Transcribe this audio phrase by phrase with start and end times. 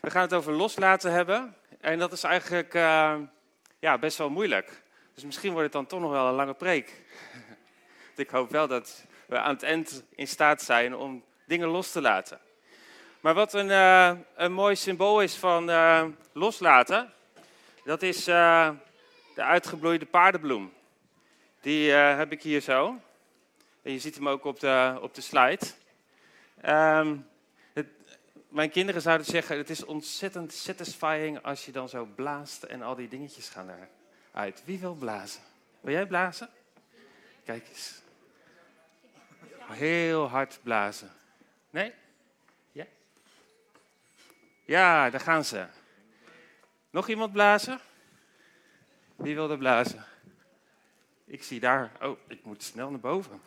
[0.00, 1.56] We gaan het over loslaten hebben.
[1.80, 3.14] En dat is eigenlijk uh,
[3.78, 4.82] ja, best wel moeilijk.
[5.14, 7.02] Dus misschien wordt het dan toch nog wel een lange preek.
[8.16, 12.00] Ik hoop wel dat we aan het eind in staat zijn om dingen los te
[12.00, 12.38] laten.
[13.20, 17.12] Maar wat een, uh, een mooi symbool is van uh, loslaten,
[17.84, 18.74] dat is de
[19.34, 20.72] uitgebloeide paardenbloem.
[21.60, 23.00] Die heb ik hier zo.
[23.82, 25.66] En je ziet hem ook op de, op de slide.
[26.66, 27.26] Um,
[28.48, 32.94] mijn kinderen zouden zeggen, het is ontzettend satisfying als je dan zo blaast en al
[32.94, 33.70] die dingetjes gaan
[34.32, 34.62] eruit.
[34.64, 35.42] Wie wil blazen?
[35.80, 36.48] Wil jij blazen?
[37.44, 38.00] Kijk eens.
[39.58, 41.10] Heel hard blazen.
[41.70, 41.92] Nee?
[42.72, 42.86] Ja?
[44.64, 45.66] Ja, daar gaan ze.
[46.90, 47.80] Nog iemand blazen?
[49.16, 50.04] Wie wil er blazen?
[51.24, 51.90] Ik zie daar.
[52.00, 53.40] Oh, ik moet snel naar boven.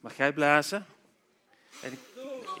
[0.00, 0.86] Mag jij blazen?
[1.82, 1.98] Ik,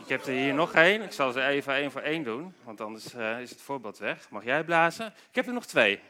[0.06, 1.02] heb er hier nog één.
[1.02, 4.30] Ik zal ze even één voor één doen, want anders uh, is het voorbeeld weg.
[4.30, 5.06] Mag jij blazen?
[5.06, 6.00] Ik heb er nog twee.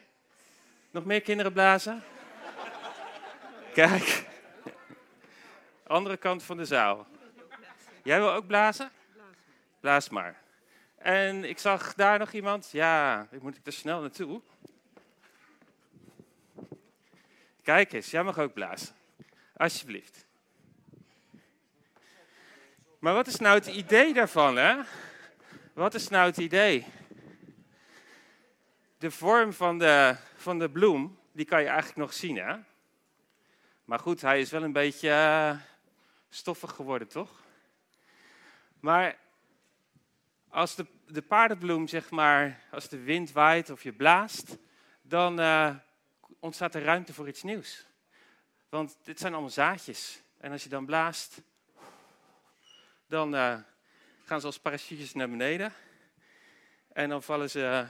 [0.90, 2.02] Nog meer kinderen blazen?
[3.72, 4.26] Kijk.
[5.86, 7.06] Andere kant van de zaal.
[8.02, 8.90] Jij wil ook blazen?
[9.80, 10.40] Blaas maar.
[10.96, 12.68] En ik zag daar nog iemand.
[12.72, 14.40] Ja, ik moet ik er snel naartoe.
[17.62, 18.94] Kijk eens, jij mag ook blazen.
[19.56, 20.28] Alsjeblieft.
[23.00, 24.80] Maar wat is nou het idee daarvan, hè?
[25.72, 26.86] Wat is nou het idee?
[28.98, 32.56] De vorm van de, van de bloem, die kan je eigenlijk nog zien, hè?
[33.84, 35.56] Maar goed, hij is wel een beetje uh,
[36.28, 37.30] stoffig geworden, toch?
[38.80, 39.18] Maar
[40.48, 44.56] als de, de paardenbloem, zeg maar, als de wind waait of je blaast,
[45.02, 45.74] dan uh,
[46.38, 47.86] ontstaat er ruimte voor iets nieuws.
[48.68, 50.22] Want dit zijn allemaal zaadjes.
[50.38, 51.42] En als je dan blaast,
[53.10, 53.58] dan uh,
[54.24, 55.72] gaan ze als parachutes naar beneden.
[56.92, 57.86] En dan vallen ze,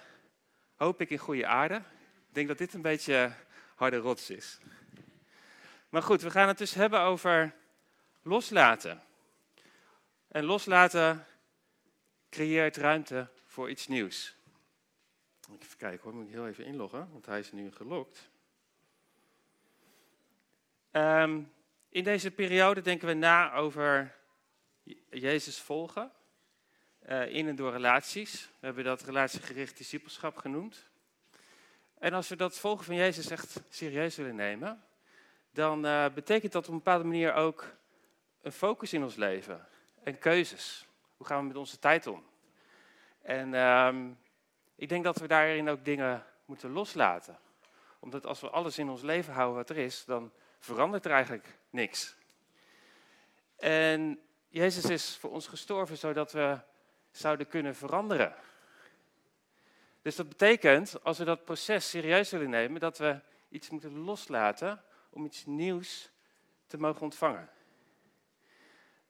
[0.77, 1.75] hoop ik, in goede aarde.
[1.75, 3.33] Ik denk dat dit een beetje
[3.75, 4.59] harde rots is.
[5.89, 7.55] Maar goed, we gaan het dus hebben over
[8.22, 9.03] loslaten.
[10.28, 11.27] En loslaten
[12.31, 14.37] creëert ruimte voor iets nieuws.
[15.62, 18.31] Even kijken hoor, moet ik heel even inloggen, want hij is nu gelokt.
[20.93, 21.53] Um,
[21.89, 24.19] in deze periode denken we na over
[25.11, 26.12] Jezus volgen.
[27.09, 28.49] Uh, in en door relaties.
[28.59, 30.89] We hebben dat relatiegericht discipelschap genoemd.
[31.99, 34.84] En als we dat volgen van Jezus echt serieus willen nemen,
[35.50, 37.77] dan uh, betekent dat op een bepaalde manier ook
[38.43, 39.67] een focus in ons leven
[40.03, 40.87] en keuzes.
[41.17, 42.25] Hoe gaan we met onze tijd om?
[43.23, 43.95] En uh,
[44.75, 47.39] ik denk dat we daarin ook dingen moeten loslaten.
[47.99, 51.59] Omdat als we alles in ons leven houden wat er is, dan verandert er eigenlijk
[51.71, 52.17] niks.
[53.56, 54.21] En
[54.53, 56.59] Jezus is voor ons gestorven zodat we
[57.11, 58.34] zouden kunnen veranderen.
[60.03, 64.83] Dus dat betekent, als we dat proces serieus willen nemen, dat we iets moeten loslaten
[65.11, 66.11] om iets nieuws
[66.66, 67.50] te mogen ontvangen.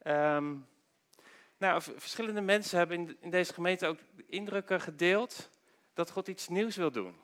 [0.07, 0.69] Um,
[1.59, 5.51] nou, verschillende mensen hebben in, in, deze gemeente ook indrukken gedeeld
[5.95, 7.21] dat God iets nieuws wil doen.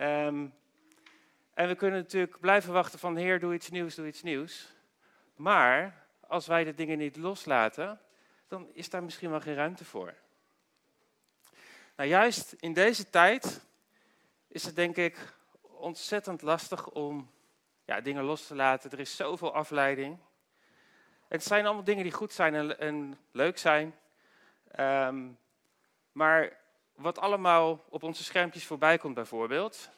[0.00, 0.54] Um,
[1.54, 4.72] en we kunnen natuurlijk blijven wachten van Heer, doe iets nieuws, doe iets nieuws.
[5.36, 8.00] Maar als wij de dingen niet loslaten,
[8.48, 10.14] dan is daar misschien wel geen ruimte voor.
[11.96, 13.60] Nou, juist in deze tijd
[14.48, 17.30] is het denk ik ontzettend lastig om
[17.84, 18.90] ja, dingen los te laten.
[18.90, 20.18] Er is zoveel afleiding.
[21.28, 23.94] Het zijn allemaal dingen die goed zijn en, leuk zijn.
[24.78, 25.38] Um,
[26.12, 26.56] maar
[26.94, 29.90] wat allemaal op onze schermpjes voorbij komt bijvoorbeeld,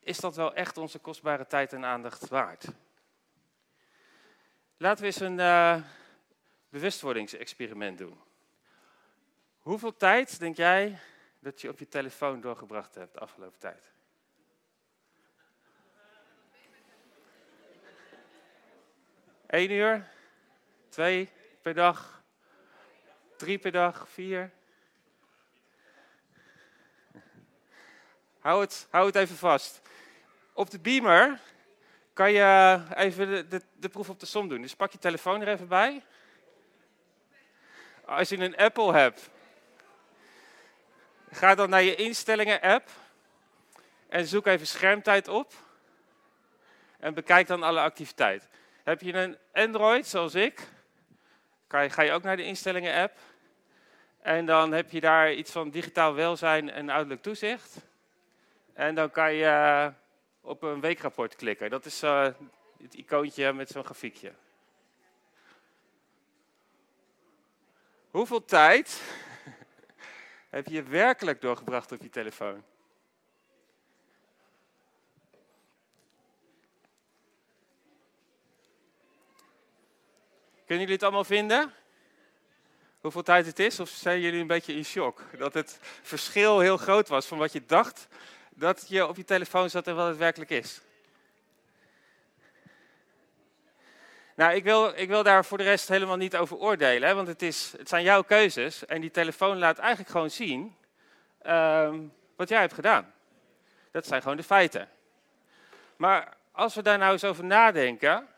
[0.00, 2.66] is dat wel echt onze kostbare tijd en aandacht waard?
[4.82, 5.82] Laten we eens een uh,
[6.68, 8.20] bewustwordingsexperiment doen.
[9.58, 10.98] Hoeveel tijd denk jij
[11.38, 13.92] dat je op je telefoon doorgebracht hebt de afgelopen tijd?
[19.46, 20.10] Eén uur?
[20.88, 21.30] Twee
[21.62, 22.22] per dag?
[23.36, 24.08] Drie per dag?
[24.08, 24.52] Vier?
[28.38, 29.80] Hou het, hou het even vast.
[30.52, 31.40] Op de beamer
[32.12, 34.62] kan je even de, de, proef op de som doen.
[34.62, 36.02] Dus pak je telefoon er even bij.
[38.04, 39.30] Als je een Apple hebt,
[41.30, 42.90] ga dan naar je instellingen app
[44.08, 45.52] en zoek even schermtijd op.
[46.98, 48.48] En bekijk dan alle activiteit.
[48.84, 50.68] Heb je een Android zoals ik,
[51.68, 53.18] ga je ook naar de instellingen app.
[54.22, 57.76] En dan heb je daar iets van digitaal welzijn en uiterlijk toezicht.
[58.72, 59.92] En dan kan je
[60.40, 61.70] op een weekrapport klikken.
[61.70, 62.28] Dat is uh,
[62.82, 64.32] het icoontje met zo'n grafiekje.
[68.10, 69.02] Hoeveel tijd
[70.50, 72.64] heb je werkelijk doorgebracht op je telefoon?
[80.70, 81.74] Kunnen jullie het allemaal vinden?
[83.00, 83.80] Hoeveel tijd het is?
[83.80, 85.22] Of zijn jullie een beetje in shock?
[85.38, 88.08] Dat het verschil heel groot was van wat je dacht
[88.60, 90.80] dat je op je telefoon zat en wat het werkelijk is.
[94.34, 97.42] Nou, ik wil, ik wil daar voor de rest helemaal niet over oordelen, want het,
[97.42, 98.86] is, het zijn jouw keuzes.
[98.86, 100.76] En die telefoon laat eigenlijk gewoon zien
[101.42, 102.00] ehm,
[102.36, 103.12] wat jij hebt gedaan.
[103.90, 104.88] Dat zijn gewoon de feiten.
[105.96, 108.28] Maar als we daar nou eens over nadenken,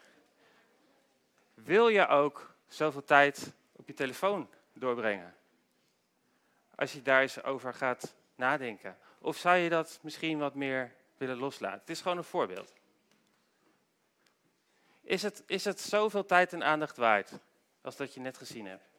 [1.54, 5.34] wil je ook zoveel tijd op je telefoon doorbrengen?
[6.74, 8.96] Als je daar eens over gaat nadenken.
[9.22, 11.78] Of zou je dat misschien wat meer willen loslaten?
[11.78, 12.72] Het is gewoon een voorbeeld.
[15.02, 17.32] Is het, is het zoveel tijd en aandacht waard
[17.80, 18.90] als dat je net gezien hebt?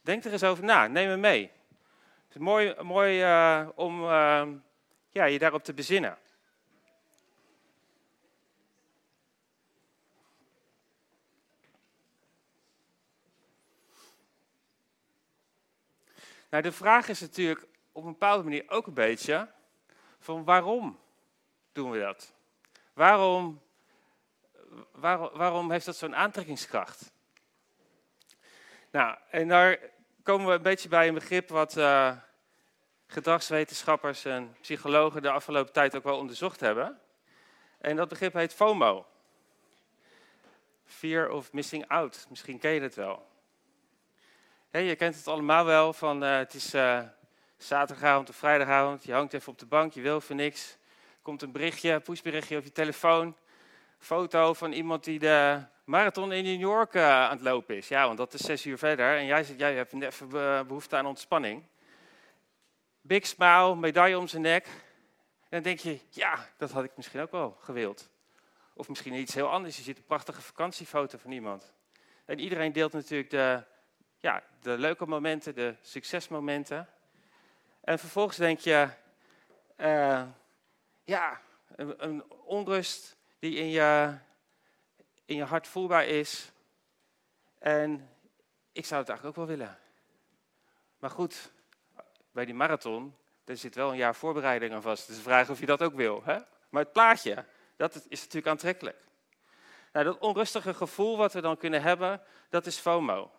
[0.00, 1.50] Denk er eens over na, neem me mee.
[2.26, 4.48] Het is mooi, mooi uh, om uh,
[5.08, 6.18] ja, je daarop te bezinnen.
[16.52, 19.48] Nou, de vraag is natuurlijk op een bepaalde manier ook een beetje
[20.18, 20.98] van waarom
[21.72, 22.34] doen we dat?
[22.92, 23.62] Waarom,
[25.32, 27.12] waarom heeft dat zo'n aantrekkingskracht?
[28.90, 29.78] Nou, en daar
[30.22, 32.16] komen we een beetje bij een begrip wat uh,
[33.06, 37.00] gedragswetenschappers en psychologen de afgelopen tijd ook wel onderzocht hebben.
[37.78, 39.06] En dat begrip heet FOMO.
[40.84, 42.26] Fear of missing out.
[42.28, 43.30] Misschien ken je het wel.
[44.80, 47.02] Je kent het allemaal wel van uh, het is uh,
[47.56, 49.04] zaterdagavond of vrijdagavond.
[49.04, 50.78] Je hangt even op de bank, je wil voor niks
[51.22, 53.36] komt een berichtje, een pushberichtje op je telefoon.
[53.98, 57.88] Foto van iemand die de marathon in New York uh, aan het lopen is.
[57.88, 59.16] Ja, want dat is zes uur verder.
[59.16, 60.28] En jij zegt, jij hebt even
[60.66, 61.62] behoefte aan ontspanning.
[63.00, 64.66] Big smile, medaille om zijn nek.
[64.66, 68.10] En dan denk je, ja, dat had ik misschien ook wel gewild.
[68.74, 69.76] Of misschien iets heel anders.
[69.76, 71.72] Je ziet een prachtige vakantiefoto van iemand.
[72.24, 73.62] En iedereen deelt natuurlijk de,
[74.22, 76.88] ja, de leuke momenten, de succesmomenten.
[77.80, 78.88] En vervolgens denk je,
[79.76, 80.22] uh,
[81.04, 81.40] ja,
[81.76, 84.18] een, een, onrust die in je,
[85.24, 86.52] in je hart voelbaar is.
[87.58, 88.10] En
[88.72, 89.78] ik zou het eigenlijk ook wel willen.
[90.98, 91.52] Maar goed,
[92.30, 95.06] bij die marathon, er zit wel een jaar voorbereiding aan vast.
[95.06, 96.22] Dus de vraag of je dat ook wil.
[96.24, 96.38] Hè?
[96.68, 97.44] Maar het plaatje,
[97.76, 99.04] dat is natuurlijk aantrekkelijk.
[99.92, 103.30] Nou, dat onrustige gevoel wat we dan kunnen hebben, dat is FOMO.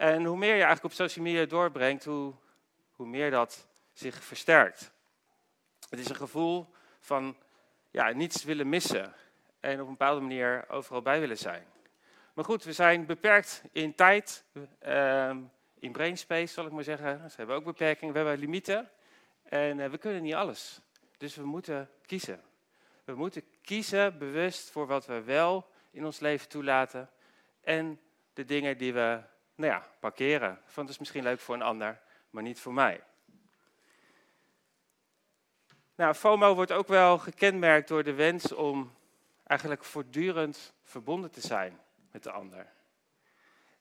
[0.00, 2.34] En hoe meer je eigenlijk op social media doorbrengt, hoe,
[2.90, 4.92] hoe meer dat zich versterkt.
[5.88, 6.66] Het is een gevoel
[7.00, 7.36] van
[7.90, 9.14] ja, niets willen missen
[9.60, 11.64] en op een bepaalde manier overal bij willen zijn.
[12.34, 14.44] Maar goed, we zijn beperkt in tijd,
[14.86, 15.36] uh,
[15.78, 17.30] in brainspace zal ik maar zeggen.
[17.30, 18.90] Ze hebben ook beperkingen, we hebben limieten
[19.42, 20.80] en uh, we kunnen niet alles.
[21.16, 22.42] Dus we moeten kiezen.
[23.04, 27.10] We moeten kiezen bewust voor wat we wel in ons leven toelaten
[27.60, 28.00] en
[28.32, 29.20] de dingen die we
[29.60, 30.60] nou ja, parkeren.
[30.66, 33.02] Van het is misschien leuk voor een ander, maar niet voor mij.
[35.94, 38.94] Nou, FOMO wordt ook wel gekenmerkt door de wens om
[39.46, 41.80] eigenlijk voortdurend verbonden te zijn
[42.10, 42.66] met de ander.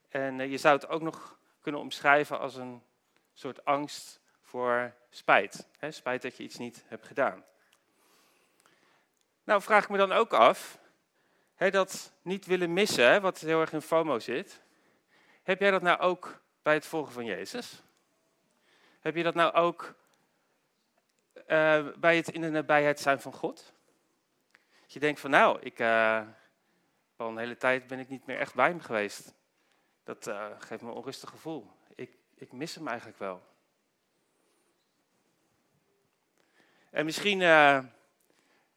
[0.09, 2.83] En eh, je zou het ook nog kunnen omschrijven als een
[3.33, 5.67] soort angst voor spijt.
[5.89, 7.45] Spijt dat je iets niet hebt gedaan.
[9.43, 10.79] Nou, vraag ik me dan ook af,
[11.57, 14.61] dat niet willen missen, wat heel erg in FOMO zit,
[15.49, 17.81] heb jij dat nou ook bij het volgen van Jezus?
[18.99, 19.95] Heb je dat nou ook
[21.47, 23.73] uh, bij het in de nabijheid zijn van God?
[24.81, 26.21] Dat je denkt van nou, ik, uh,
[27.15, 29.33] al een hele tijd ben ik niet meer echt bij hem geweest.
[30.03, 31.71] Dat uh, geeft me een onrustig gevoel.
[31.95, 33.43] Ik, ik mis hem eigenlijk wel.
[36.89, 37.37] En misschien,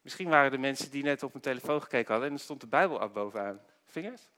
[0.00, 2.66] misschien waren er mensen die net op mijn telefoon gekeken hadden en er stond de
[2.66, 3.60] Bijbel bovenaan.
[3.84, 4.31] Vingers?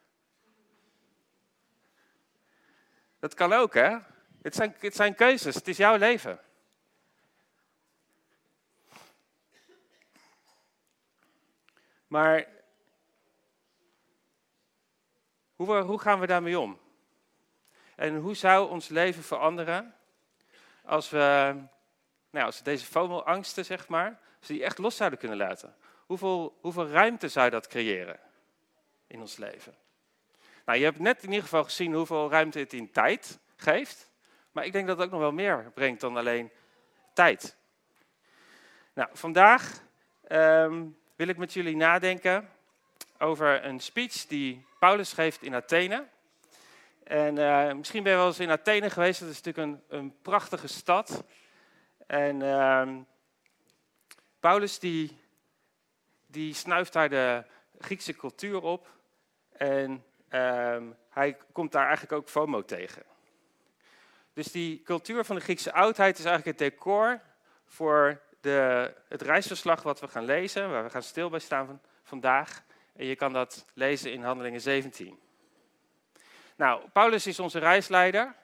[3.25, 3.97] Dat kan ook, hè?
[4.43, 6.41] Het zijn, het zijn keuzes, het is jouw leven.
[12.07, 12.47] Maar
[15.55, 16.81] hoe, hoe gaan we daarmee om?
[17.97, 19.95] En hoe zou ons leven veranderen
[20.83, 21.55] als we,
[22.31, 25.77] nou, als deze FOMO-angsten, zeg maar, als die echt los zouden kunnen laten?
[26.07, 28.21] Hoeveel, hoeveel ruimte zou dat creëren
[29.07, 29.84] in ons leven?
[30.65, 34.11] Nou, je hebt net in ieder geval gezien hoeveel ruimte het in tijd geeft.
[34.53, 36.51] Maar ik denk dat het ook nog wel meer brengt dan alleen
[37.13, 37.57] tijd.
[38.95, 39.83] Nou, vandaag
[40.29, 42.49] um, wil ik met jullie nadenken
[43.19, 46.07] over een speech die Paulus geeft in Athene.
[47.05, 49.21] En uh, misschien ben je wel eens in Athene geweest.
[49.21, 51.25] Dat is natuurlijk een, een prachtige stad.
[52.07, 52.89] En uh,
[54.41, 55.19] Paulus die,
[56.27, 57.45] die snuift daar de
[57.79, 58.89] Griekse cultuur op.
[59.53, 60.77] En uh,
[61.11, 63.03] hij komt daar eigenlijk ook FOMO tegen.
[64.33, 67.21] Dus die cultuur van de Griekse oudheid is eigenlijk het decor
[67.67, 71.81] voor de, het reisverslag wat we gaan lezen, waar we gaan stil bij staan van,
[72.03, 72.63] vandaag.
[72.93, 75.19] En je kan dat lezen in Handelingen 17.
[76.57, 78.35] Nou, Paulus is onze reisleider,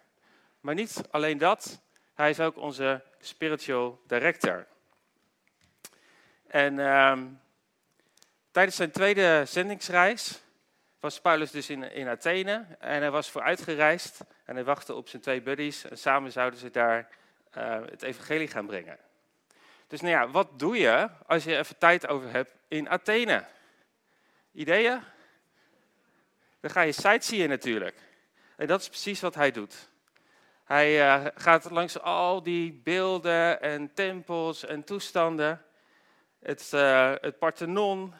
[0.60, 1.80] maar niet alleen dat,
[2.14, 4.66] hij is ook onze spiritual director.
[6.46, 7.18] En uh,
[8.50, 10.42] tijdens zijn tweede zendingsreis
[11.00, 15.22] was Paulus dus in, in Athene en hij was vooruitgereisd en hij wachtte op zijn
[15.22, 17.08] twee buddies en samen zouden ze daar
[17.58, 18.98] uh, het evangelie gaan brengen.
[19.86, 23.44] Dus nou ja, wat doe je als je even tijd over hebt in Athene?
[24.52, 25.00] Ideeën?
[26.60, 27.96] Dan ga je sightseeën natuurlijk.
[28.56, 29.88] En dat is precies wat hij doet.
[30.64, 35.64] Hij uh, gaat langs al die beelden en tempels en toestanden.
[36.38, 38.14] Het, uh, het Parthenon,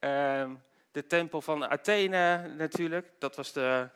[0.00, 0.50] uh,
[0.92, 3.10] de tempel van Athene natuurlijk.
[3.18, 3.88] Dat was de,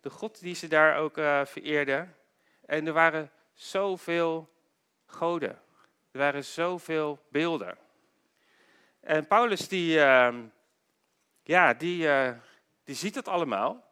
[0.00, 2.16] de god die ze daar ook uh, vereerden.
[2.66, 4.52] En er waren zoveel
[5.06, 5.60] goden.
[6.10, 7.78] Er waren zoveel beelden.
[9.00, 10.44] En Paulus die, ehm,
[11.42, 12.08] ja, die,
[12.84, 13.90] die ziet het allemaal.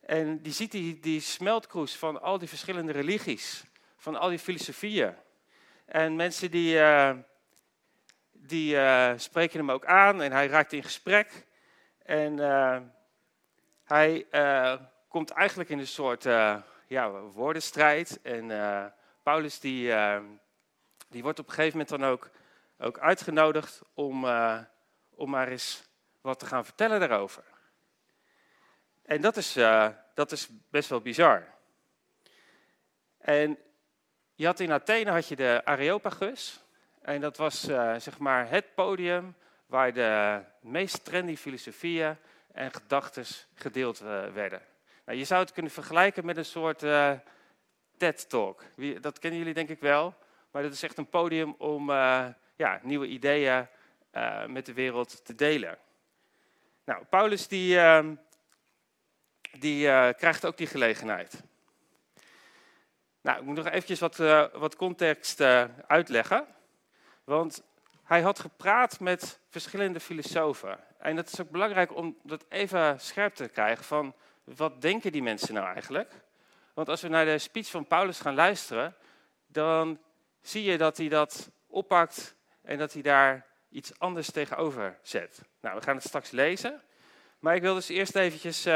[0.00, 3.64] En die ziet die, die smeltkroes van al die verschillende religies,
[3.96, 5.14] van al die filosofieën.
[5.84, 7.10] En mensen die, uh,
[8.32, 8.76] die
[9.16, 11.46] spreken hem ook aan en hij raakt in gesprek.
[12.08, 12.78] En uh,
[13.84, 14.26] hij
[15.08, 16.22] komt eigenlijk in een soort
[16.86, 18.20] ja, woordenstrijd.
[18.22, 18.52] En
[19.22, 19.94] Paulus die,
[21.08, 22.30] die wordt op een gegeven moment dan ook,
[22.78, 24.24] ook uitgenodigd om,
[25.10, 25.82] om maar eens
[26.20, 27.42] wat te gaan vertellen daarover.
[29.02, 29.52] En dat is,
[30.14, 31.46] dat is best wel bizar.
[33.18, 33.58] En
[34.34, 36.64] je had in Athene had je de Areopagus.
[37.02, 37.60] En dat was
[37.98, 39.36] zeg maar het podium
[39.68, 42.16] waar de meest trendy filosofieën
[42.52, 44.62] en gedachten gedeeld uh, werden.
[45.04, 46.84] Nou, je zou het kunnen vergelijken met een soort
[47.96, 48.62] TED-talk.
[49.00, 50.14] Dat kennen jullie denk ik wel.
[50.50, 51.90] Maar dat is echt een podium om
[52.56, 53.66] ja, nieuwe ideeën
[54.46, 55.78] met de wereld te delen.
[56.84, 58.14] Nou, Paulus die ehm,
[59.58, 59.82] die
[60.14, 61.42] krijgt ook die gelegenheid.
[63.20, 64.16] Nou, ik moet nog eventjes wat,
[64.52, 65.40] wat context
[65.86, 66.46] uitleggen.
[67.24, 67.62] Want
[68.08, 70.78] hij had gepraat met verschillende filosofen.
[70.98, 75.22] En het is ook belangrijk om dat even scherp te krijgen van wat denken die
[75.22, 76.12] mensen nou eigenlijk?
[76.74, 78.96] Want als we naar de speech van Paulus gaan luisteren,
[79.46, 79.98] dan
[80.40, 85.42] zie je dat hij dat oppakt en dat hij daar iets anders tegenover zet.
[85.60, 86.82] Nou, we gaan het straks lezen.
[87.38, 88.68] Maar ik wil dus eerst eventjes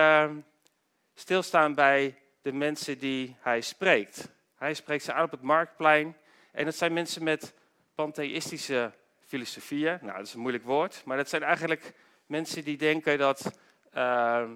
[1.14, 4.28] stilstaan bij de mensen die hij spreekt.
[4.54, 6.16] Hij spreekt ze aan op het marktplein.
[6.50, 7.54] En dat zijn mensen met
[7.94, 8.92] pantheïstische
[9.32, 9.98] filosofieën.
[10.00, 11.02] Nou, dat is een moeilijk woord.
[11.04, 11.94] Maar dat zijn eigenlijk
[12.26, 13.58] mensen die denken dat
[13.94, 14.50] uh,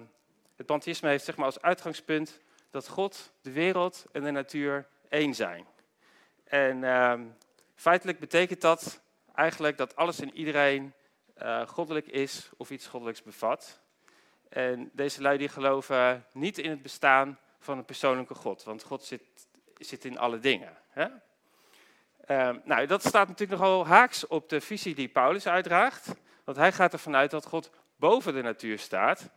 [0.55, 5.33] het pantheïsme heeft zeg maar, als uitgangspunt dat God, de wereld en de natuur één
[5.33, 5.65] zijn.
[6.43, 7.13] En uh,
[7.75, 9.01] feitelijk betekent dat
[9.35, 10.93] eigenlijk dat alles en iedereen
[11.41, 13.79] uh, goddelijk is of iets goddelijks bevat.
[14.49, 19.03] En deze lui die geloven niet in het bestaan van een persoonlijke God, want God
[19.03, 19.21] zit,
[19.77, 20.77] zit in alle dingen.
[20.89, 21.07] Hè?
[22.27, 26.15] Uh, nou, dat staat natuurlijk nogal haaks op de visie die Paulus uitdraagt.
[26.43, 29.29] Want hij gaat ervan uit dat God boven de natuur staat.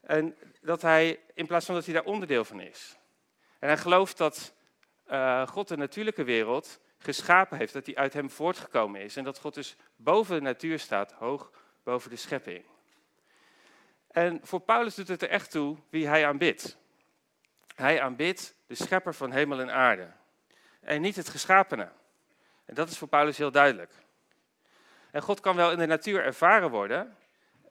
[0.00, 2.98] En dat hij, in plaats van dat hij daar onderdeel van is.
[3.58, 4.54] En hij gelooft dat
[5.10, 9.16] uh, God de natuurlijke wereld geschapen heeft, dat hij uit hem voortgekomen is.
[9.16, 11.50] En dat God dus boven de natuur staat, hoog
[11.82, 12.64] boven de schepping.
[14.10, 16.76] En voor Paulus doet het er echt toe wie hij aanbidt.
[17.74, 20.10] Hij aanbidt de schepper van hemel en aarde.
[20.80, 21.88] En niet het geschapene.
[22.70, 23.92] En dat is voor Paulus heel duidelijk.
[25.10, 27.16] En God kan wel in de natuur ervaren worden,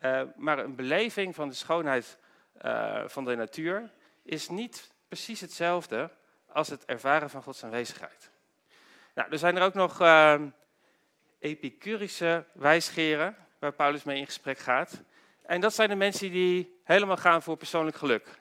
[0.01, 2.17] uh, maar een beleving van de schoonheid
[2.61, 3.91] uh, van de natuur
[4.23, 6.11] is niet precies hetzelfde
[6.51, 8.31] als het ervaren van Gods aanwezigheid.
[9.13, 10.41] Nou, er zijn er ook nog uh,
[11.39, 15.01] epicurische wijsgeren waar Paulus mee in gesprek gaat.
[15.41, 18.39] En dat zijn de mensen die helemaal gaan voor persoonlijk geluk.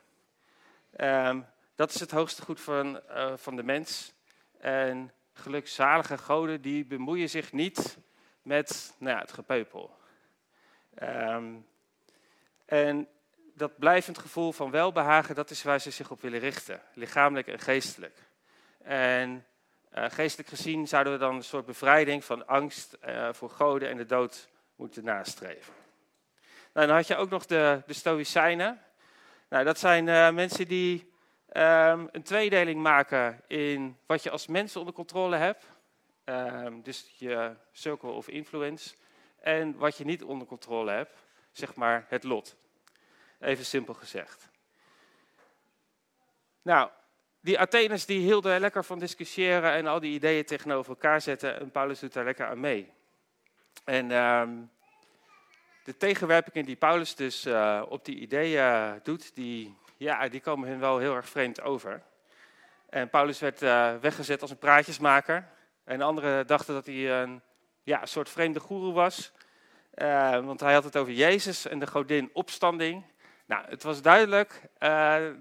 [0.97, 4.13] Um, dat is het hoogste goed van, uh, van de mens.
[4.61, 7.99] En gelukzalige goden die bemoeien zich niet
[8.43, 9.97] met nou ja, het gepeupel.
[11.03, 11.67] Um,
[12.65, 13.09] en
[13.55, 16.81] dat blijvend gevoel van welbehagen, dat is waar ze zich op willen richten.
[16.93, 18.17] Lichamelijk en geestelijk.
[18.79, 19.47] En
[19.95, 23.97] uh, geestelijk gezien zouden we dan een soort bevrijding van angst uh, voor goden en
[23.97, 25.73] de dood moeten nastreven.
[26.73, 28.81] Nou, dan had je ook nog de, de Stoïcijnen.
[29.49, 31.13] Nou, dat zijn uh, mensen die
[31.49, 35.67] Ehm, een tweedeling maken in wat je als mens onder controle hebt.
[36.25, 38.95] Ehm, dus je circle of influence.
[39.41, 41.19] En wat je niet onder controle hebt,
[41.53, 42.57] zeg maar het lot.
[43.41, 44.49] Even simpel gezegd.
[46.63, 46.91] Nou,
[47.41, 51.61] die Atheners die hielden lekker van discussiëren en al die ideeën tegenover elkaar zetten.
[51.61, 52.93] En Paulus doet daar lekker aan mee.
[53.85, 54.51] En ehm,
[55.85, 60.79] de tegenwerpingen die Paulus dus uh, op die ideeën doet, die, ja, die komen hun
[60.79, 62.03] wel heel erg vreemd over.
[62.89, 65.49] En Paulus werd uh, weggezet als een praatjesmaker.
[65.85, 67.41] En anderen dachten dat hij een
[67.83, 69.33] ja, soort vreemde goeroe was.
[69.95, 73.05] Uh, want hij had het over Jezus en de godin opstanding.
[73.47, 74.61] Nou, het was duidelijk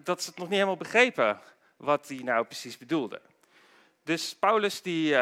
[0.04, 1.40] dat ze het nog niet helemaal begrepen
[1.78, 3.22] wat hij nou precies bedoelde.
[4.04, 5.18] Dus Paulus die,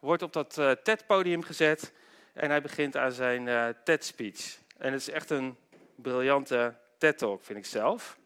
[0.00, 1.92] wordt op dat TED-podium gezet
[2.32, 4.58] en hij begint aan zijn TED-speech.
[4.78, 5.56] En het is echt een
[5.94, 8.19] briljante TED-talk, vind ik zelf.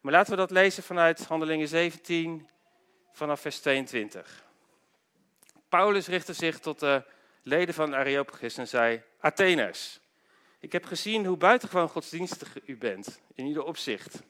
[0.00, 2.48] Maar laten we dat lezen vanuit Handelingen 17,
[3.12, 4.44] vanaf vers 22.
[5.68, 7.04] Paulus richtte zich tot de
[7.42, 10.00] leden van Areopagus en zei: Atheners,
[10.60, 14.22] ik heb gezien hoe buitengewoon godsdienstig u bent, in ieder opzicht.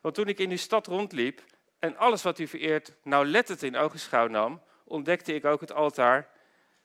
[0.00, 1.42] Want toen ik in uw stad rondliep
[1.78, 6.28] en alles wat u vereert nauwlettend in ogenschouw nam, ontdekte ik ook het altaar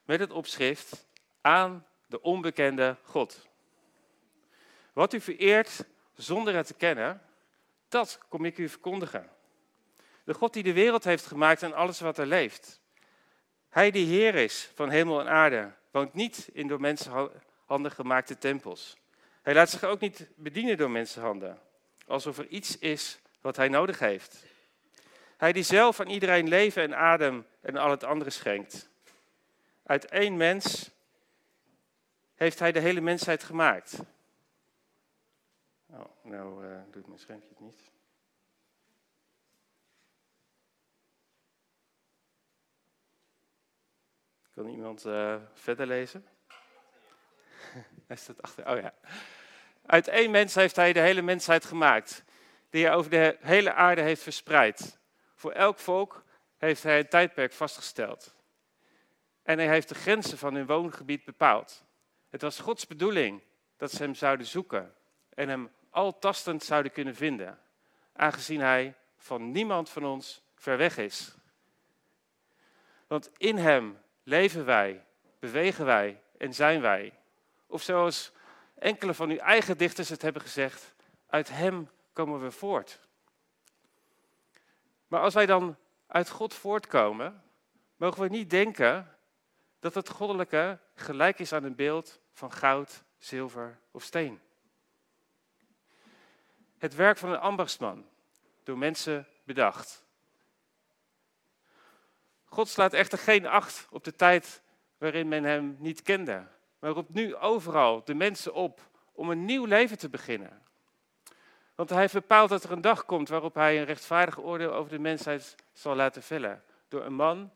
[0.06, 1.08] met het opschrift
[1.42, 3.48] aan de onbekende God.
[4.94, 7.22] Wat u vereert zonder het te kennen,
[7.96, 9.30] dat kom ik u verkondigen.
[10.24, 12.82] De God die de wereld heeft gemaakt en alles wat er leeft.
[13.70, 18.98] Hij die Heer is van hemel en aarde, woont niet in door mensenhanden gemaakte tempels.
[19.42, 21.60] Hij laat zich ook niet bedienen door mensenhanden,
[22.08, 24.46] alsof er iets is wat hij nodig heeft.
[25.38, 28.90] Hij die zelf aan iedereen leven en adem en al het andere schenkt.
[29.84, 30.92] Uit één mens
[32.36, 34.00] heeft hij de hele mensheid gemaakt.
[35.98, 37.92] Oh, nou uh, doet mijn schermpje het niet.
[44.54, 46.26] Kan iemand uh, verder lezen?
[48.08, 48.70] hij staat achter.
[48.70, 48.94] Oh ja.
[49.86, 52.24] Uit één mens heeft hij de hele mensheid gemaakt,
[52.70, 55.00] die hij over de hele aarde heeft verspreid.
[55.36, 56.24] Voor elk volk
[56.58, 58.36] heeft hij een tijdperk vastgesteld.
[59.44, 61.86] En hij heeft de grenzen van hun woongebied bepaald.
[62.30, 63.42] Het was Gods bedoeling
[63.78, 64.96] dat ze hem zouden zoeken
[65.30, 67.60] en hem altastend zouden kunnen vinden,
[68.14, 71.36] aangezien hij van niemand van ons ver weg is.
[73.08, 75.06] Want in hem leven wij,
[75.40, 77.14] bewegen wij en zijn wij.
[77.68, 78.32] Of zoals
[78.80, 80.94] enkele van uw eigen dichters het hebben gezegd,
[81.28, 83.00] uit hem komen we voort.
[85.08, 85.76] Maar als wij dan
[86.08, 87.44] uit God voortkomen,
[87.96, 89.16] mogen we niet denken
[89.80, 94.44] dat het goddelijke gelijk is aan een beeld van goud, zilver of steen
[96.86, 98.06] het werk van een ambachtsman,
[98.64, 100.04] door mensen bedacht.
[102.46, 104.62] God slaat echter geen acht op de tijd
[104.98, 106.48] waarin men hem niet kende,
[106.80, 110.62] maar roept nu overal de mensen op om een nieuw leven te beginnen.
[111.76, 114.92] Want hij heeft bepaald dat er een dag komt waarop hij een rechtvaardig oordeel over
[114.92, 116.64] de mensheid zal laten vellen.
[116.88, 117.52] Door een man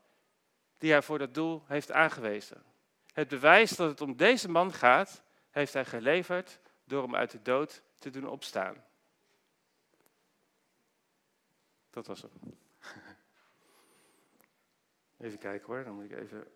[0.78, 2.62] die hij voor dat doel heeft aangewezen.
[3.12, 7.42] Het bewijs dat het om deze man gaat, heeft hij geleverd door hem uit de
[7.42, 8.88] dood te doen opstaan.
[11.90, 12.30] Dat was hem.
[15.26, 16.46] Even kijken hoor, dan moet ik even.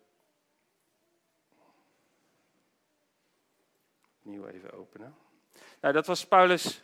[4.19, 5.15] Opnieuw even openen.
[5.81, 6.81] Nou, dat was Paulus,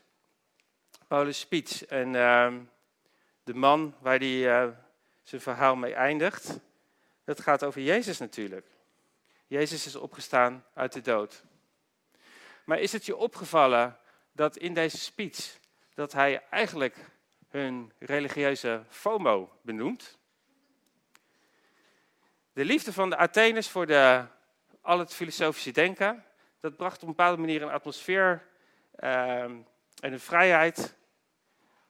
[1.07, 1.85] Paulus' speech.
[1.85, 2.57] En uh,
[3.43, 4.77] de man waar hij uh,
[5.21, 6.59] zijn verhaal mee eindigt,
[7.23, 8.67] dat gaat over Jezus natuurlijk.
[9.47, 11.43] Jezus is opgestaan uit de dood.
[12.65, 13.97] Maar is het je opgevallen
[14.31, 15.59] dat in deze speech
[15.93, 17.11] dat hij eigenlijk
[17.51, 20.17] hun religieuze FOMO benoemd.
[22.53, 24.25] De liefde van de Atheners voor de,
[24.81, 26.23] al het filosofische denken,
[26.59, 28.47] dat bracht op een bepaalde manier een atmosfeer
[28.95, 29.55] ehm,
[29.99, 30.97] en een vrijheid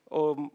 [0.04, 0.54] om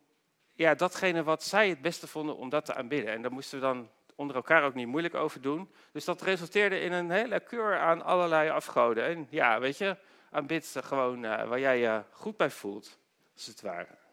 [0.54, 3.12] ja, datgene wat zij het beste vonden om dat te aanbidden.
[3.12, 5.70] En daar moesten we dan onder elkaar ook niet moeilijk over doen.
[5.92, 9.04] Dus dat resulteerde in een hele keur aan allerlei afgoden.
[9.04, 9.96] En ja, weet je,
[10.30, 12.98] aanbid gewoon uh, waar jij je goed bij voelt,
[13.34, 14.05] als het ware.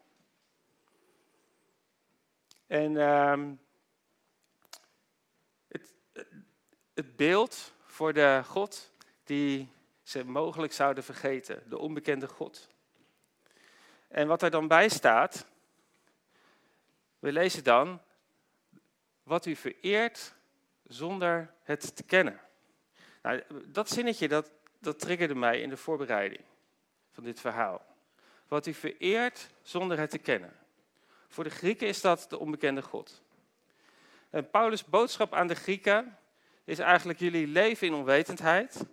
[2.74, 3.42] En uh,
[5.68, 5.94] het,
[6.94, 8.90] het beeld voor de God
[9.24, 9.68] die
[10.02, 12.68] ze mogelijk zouden vergeten, de onbekende God.
[14.08, 15.46] En wat er dan bij staat,
[17.18, 18.00] we lezen dan,
[19.22, 20.34] wat u vereert
[20.86, 22.40] zonder het te kennen.
[23.22, 26.44] Nou, dat zinnetje, dat, dat triggerde mij in de voorbereiding
[27.10, 27.84] van dit verhaal.
[28.48, 30.63] Wat u vereert zonder het te kennen.
[31.34, 33.22] Voor de Grieken is dat de onbekende God.
[34.30, 36.18] En Paulus' boodschap aan de Grieken
[36.64, 38.84] is eigenlijk jullie leven in onwetendheid.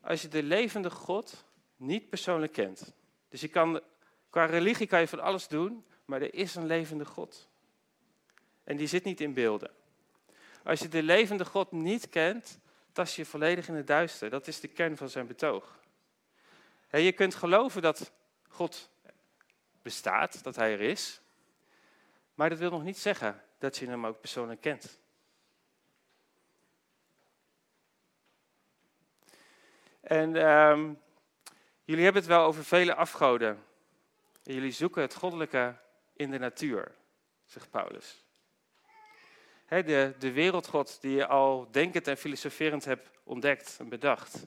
[0.00, 1.44] Als je de levende God
[1.76, 2.94] niet persoonlijk kent.
[3.28, 3.80] Dus je kan,
[4.30, 7.48] qua religie kan je van alles doen, maar er is een levende God.
[8.64, 9.70] En die zit niet in beelden.
[10.64, 12.58] Als je de levende God niet kent,
[12.92, 14.30] tast je volledig in het duister.
[14.30, 15.80] Dat is de kern van zijn betoog.
[16.88, 18.12] En je kunt geloven dat
[18.48, 18.90] God
[19.88, 21.20] bestaat, dat hij er is.
[22.34, 24.98] Maar dat wil nog niet zeggen dat je hem ook persoonlijk kent.
[30.00, 31.00] En um,
[31.84, 33.64] jullie hebben het wel over vele afgoden.
[34.44, 35.76] En jullie zoeken het goddelijke
[36.12, 36.94] in de natuur,
[37.44, 38.24] zegt Paulus.
[39.68, 44.46] de, de wereldgod die je al denkend en filosoferend hebt ontdekt en bedacht.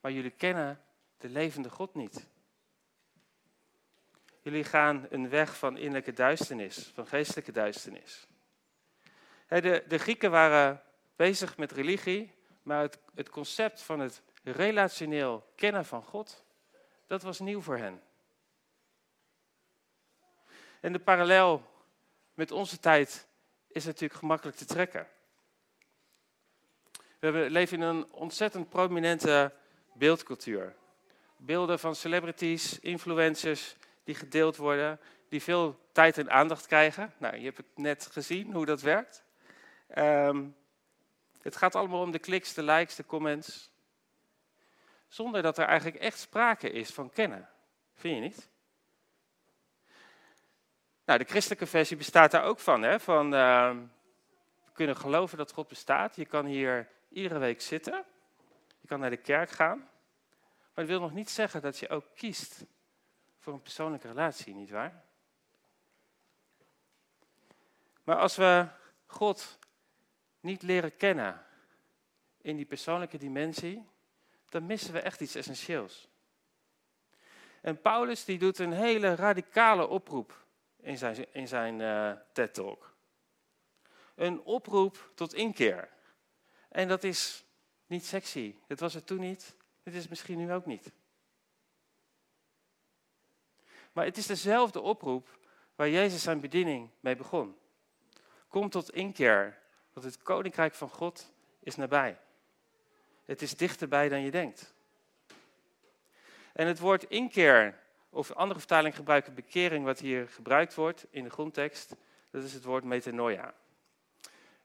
[0.00, 0.82] Maar jullie kennen
[1.18, 2.26] de levende God niet.
[4.48, 8.26] Jullie gaan een weg van innerlijke duisternis, van geestelijke duisternis.
[9.48, 10.82] De, de Grieken waren
[11.16, 12.32] bezig met religie,
[12.62, 16.44] maar het, het concept van het relationeel kennen van God,
[17.06, 18.02] dat was nieuw voor hen.
[20.80, 21.62] En de parallel
[22.34, 23.26] met onze tijd
[23.66, 25.08] is natuurlijk gemakkelijk te trekken.
[27.18, 29.52] We leven in een ontzettend prominente
[29.92, 30.74] beeldcultuur.
[31.36, 33.76] Beelden van celebrities, influencers
[34.08, 37.12] die gedeeld worden, die veel tijd en aandacht krijgen.
[37.18, 39.24] Nou, je hebt het net gezien hoe dat werkt.
[39.98, 40.56] Um,
[41.42, 43.70] het gaat allemaal om de kliks, de likes, de comments.
[45.08, 47.48] Zonder dat er eigenlijk echt sprake is van kennen.
[47.94, 48.48] Vind je niet?
[51.04, 52.82] Nou, de christelijke versie bestaat daar ook van.
[52.82, 53.00] Hè?
[53.00, 53.70] van uh,
[54.64, 56.16] we kunnen geloven dat God bestaat.
[56.16, 58.04] Je kan hier iedere week zitten.
[58.80, 59.78] Je kan naar de kerk gaan.
[60.74, 62.64] Maar dat wil nog niet zeggen dat je ook kiest
[63.52, 65.04] een persoonlijke relatie, nietwaar?
[68.04, 68.66] Maar als we
[69.06, 69.58] God
[70.40, 71.46] niet leren kennen
[72.40, 73.88] in die persoonlijke dimensie,
[74.48, 76.08] dan missen we echt iets essentieels.
[77.60, 82.96] En Paulus die doet een hele radicale oproep in zijn, in zijn uh, TED-talk.
[84.14, 85.88] Een oproep tot inkeer.
[86.68, 87.44] En dat is
[87.86, 88.54] niet sexy.
[88.66, 89.54] Dat was het toen niet.
[89.82, 90.92] Het is misschien nu ook niet.
[93.98, 95.38] Maar het is dezelfde oproep
[95.74, 97.56] waar Jezus zijn bediening mee begon.
[98.48, 99.58] Kom tot inkeer,
[99.92, 102.18] want het koninkrijk van God is nabij.
[103.24, 104.74] Het is dichterbij dan je denkt.
[106.52, 107.78] En het woord inkeer,
[108.10, 111.94] of andere vertaling gebruiken bekering, wat hier gebruikt wordt in de grondtekst,
[112.30, 113.54] dat is het woord metanoia.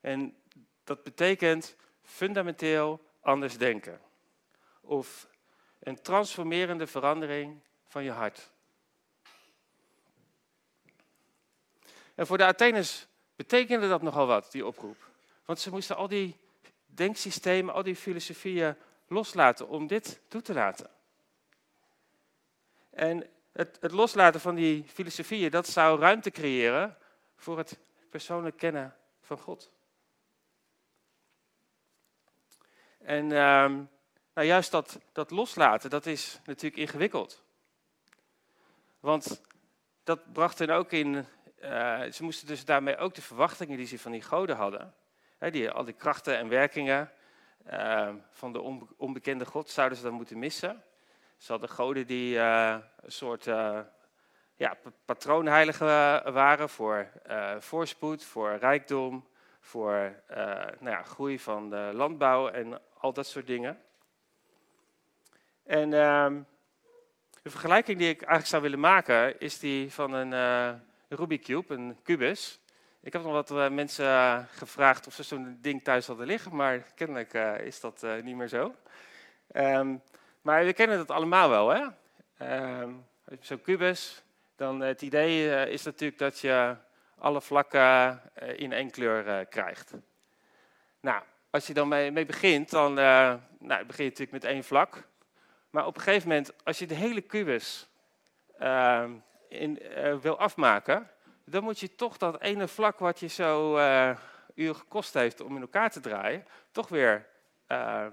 [0.02, 0.38] En
[0.84, 4.02] dat betekent fundamenteel anders denken.
[4.82, 5.28] Of
[5.80, 8.52] een transformerende verandering van je hart.
[12.16, 15.10] En voor de Atheners betekende dat nogal wat, die oproep.
[15.46, 16.40] Want ze moesten al die
[16.86, 18.76] denksystemen, al die filosofieën
[19.08, 20.90] loslaten om dit toe te laten.
[22.90, 26.98] En het, het loslaten van die filosofieën, dat zou ruimte creëren
[27.36, 29.72] voor het persoonlijk kennen van God.
[32.98, 33.84] En ehm,
[34.34, 37.44] nou juist dat, dat loslaten, dat is natuurlijk ingewikkeld.
[39.00, 39.42] Want
[40.04, 41.26] dat bracht hen ook in,
[41.64, 44.94] uh, ze moesten dus daarmee ook de verwachtingen die ze van die goden hadden,
[45.38, 47.12] hè, die, al die krachten en werkingen
[47.72, 48.62] uh, van de
[48.98, 50.84] onbekende God, zouden ze dan moeten missen.
[51.38, 53.44] Ze hadden goden die uh, een soort
[54.56, 55.86] ja, patroonheiligen
[56.34, 57.12] waren voor
[57.60, 59.28] voorspoed, voor rijkdom,
[59.60, 60.24] voor
[60.80, 63.82] nou ja, groei van de landbouw en al dat soort dingen.
[65.64, 66.42] En ehm,
[67.42, 70.34] de vergelijking die ik eigenlijk zou willen maken is die van een
[71.16, 72.60] Rubik's Cube, een kubus.
[73.02, 76.56] Ik heb nog wat uh, mensen uh, gevraagd of ze zo'n ding thuis hadden liggen,
[76.56, 78.76] maar kennelijk uh, is dat niet meer zo.
[79.54, 80.02] Um,
[80.42, 81.86] maar we kennen dat allemaal wel, hè?
[82.82, 83.06] Um,
[83.40, 84.24] zo'n kubus,
[84.56, 86.76] dan het idee is natuurlijk dat je
[87.18, 88.22] alle vlakken
[88.56, 89.94] in één kleur krijgt.
[91.00, 95.08] Nou, als je dan mee, mee begint, dan nou, begin je natuurlijk met één vlak.
[95.70, 97.88] Maar op een gegeven moment, als je de hele kubus
[98.58, 99.12] ehm,
[99.54, 101.10] in, uh, wil afmaken,
[101.46, 103.78] dan moet je toch dat ene vlak wat je zo
[104.56, 107.28] uur gekost heeft om in elkaar te draaien, toch weer
[107.68, 108.08] uh,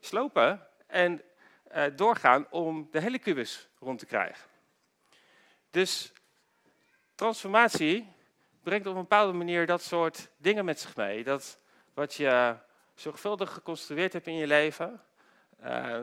[0.00, 1.22] slopen en
[1.74, 4.48] uh, doorgaan om de hele kubus rond te krijgen.
[5.70, 6.12] Dus
[7.14, 8.12] transformatie
[8.62, 11.24] brengt op een bepaalde manier dat soort dingen met zich mee.
[11.24, 11.58] Dat
[11.94, 12.56] wat je
[12.94, 15.00] zorgvuldig geconstrueerd hebt in je leven,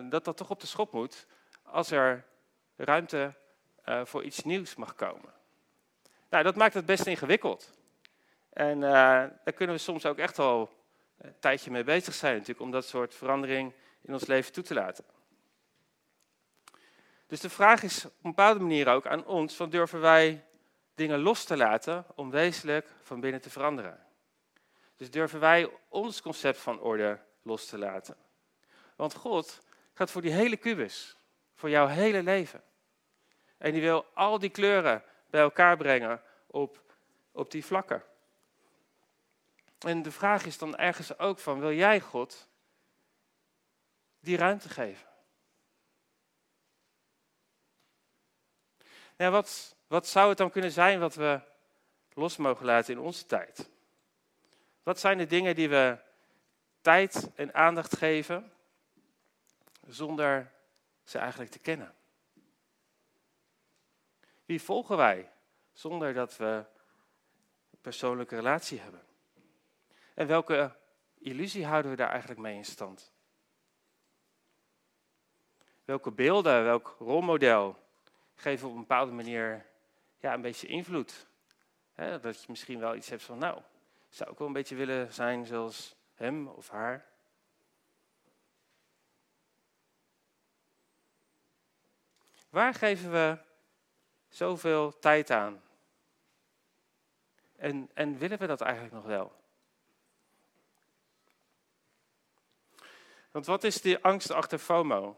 [0.10, 1.28] dat dat toch op de schop moet
[1.64, 2.26] als er
[2.76, 3.34] ruimte
[3.86, 5.34] uh, voor iets nieuws mag komen.
[6.30, 7.74] Nou, dat maakt het best ingewikkeld.
[8.50, 10.70] En uh, daar kunnen we soms ook echt al
[11.18, 14.74] een tijdje mee bezig zijn natuurlijk, om dat soort verandering in ons leven toe te
[14.74, 15.04] laten.
[17.28, 20.46] Dus de vraag is op een bepaalde manier ook aan ons, van durven wij
[20.96, 24.06] dingen los te laten om wezenlijk van binnen te veranderen?
[24.98, 28.16] Dus durven wij ons concept van orde los te laten?
[28.96, 29.60] Want God
[29.94, 31.18] gaat voor die hele kubus,
[31.56, 32.64] voor jouw hele leven.
[33.62, 36.82] En die wil al die kleuren bij elkaar brengen op,
[37.32, 38.04] op die vlakken.
[39.80, 42.48] En de vraag is dan ergens ook van, wil jij God
[44.20, 45.08] die ruimte geven?
[49.16, 51.40] Ja, wat, wat zou het dan kunnen zijn wat we
[52.14, 53.70] los mogen laten in onze tijd?
[54.84, 55.98] Wat zijn de dingen die we
[56.82, 58.54] tijd en aandacht geven
[59.88, 60.52] zonder
[61.04, 61.96] ze eigenlijk te kennen?
[64.52, 65.32] Wie volgen wij
[65.74, 66.66] zonder dat we
[67.72, 69.02] een persoonlijke relatie hebben?
[70.14, 70.76] En welke
[71.20, 73.12] illusie houden we daar eigenlijk mee in stand?
[75.86, 77.78] Welke beelden, welk rolmodel
[78.36, 79.66] geven op een bepaalde manier
[80.18, 81.28] ja, een beetje invloed?
[81.96, 83.62] dat je misschien wel iets hebt van, nou,
[84.10, 87.06] zou ik wel een beetje willen zijn zoals hem of haar.
[92.50, 93.50] Waar geven we
[94.32, 95.62] zoveel tijd aan?
[97.56, 99.40] En, en willen we dat eigenlijk nog wel?
[103.32, 105.18] Want wat is de angst achter FOMO?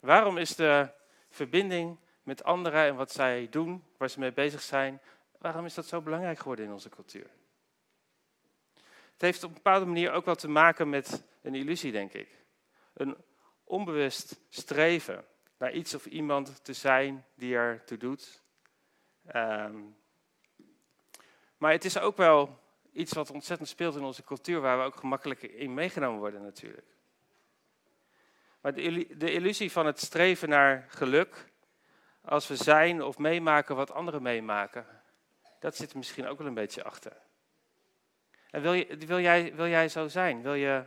[0.00, 0.88] Waarom is de
[1.28, 5.00] verbinding met anderen en wat zij doen, waar ze mee bezig zijn,
[5.38, 7.30] waarom is dat zo belangrijk geworden in onze cultuur?
[9.12, 12.28] Het heeft op een bepaalde manier ook wel te maken met een illusie, denk ik.
[12.92, 13.16] Een
[13.64, 15.24] onbewust streven
[15.62, 18.42] naar iets of iemand te zijn die er toe doet.
[19.26, 19.80] Ehm,
[21.56, 22.58] maar het is ook wel
[22.92, 26.86] iets wat ontzettend speelt in onze cultuur, waar we ook gemakkelijk in meegenomen worden natuurlijk.
[28.60, 31.50] Maar de illusie van het streven naar geluk,
[32.20, 34.86] als we zijn of meemaken wat anderen meemaken,
[35.58, 37.16] dat zit er misschien ook wel een beetje achter.
[38.50, 40.42] En wil, je, wil, jij, wil jij zo zijn?
[40.42, 40.84] Wil je,